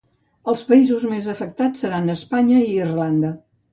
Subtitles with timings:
[0.53, 3.33] El països més afectats seran Espanya i Irlanda.